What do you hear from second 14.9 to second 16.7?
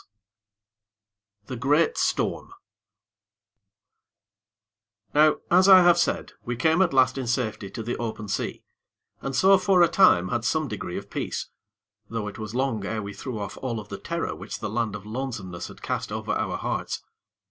of Lonesomeness had cast over our